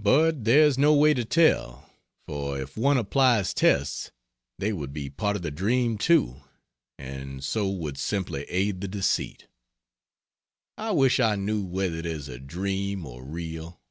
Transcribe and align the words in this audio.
But 0.00 0.44
there 0.44 0.62
is 0.62 0.78
no 0.78 0.94
way 0.94 1.12
to 1.12 1.26
tell, 1.26 1.90
for 2.26 2.58
if 2.58 2.74
one 2.74 2.96
applies 2.96 3.52
tests 3.52 4.10
they 4.58 4.72
would 4.72 4.94
be 4.94 5.10
part 5.10 5.36
of 5.36 5.42
the 5.42 5.50
dream, 5.50 5.98
too, 5.98 6.40
and 6.98 7.44
so 7.44 7.68
would 7.68 7.98
simply 7.98 8.44
aid 8.44 8.80
the 8.80 8.88
deceit. 8.88 9.48
I 10.78 10.92
wish 10.92 11.20
I 11.20 11.36
knew 11.36 11.62
whether 11.66 11.98
it 11.98 12.06
is 12.06 12.28
a 12.30 12.38
dream 12.38 13.04
or 13.04 13.22
real." 13.26 13.82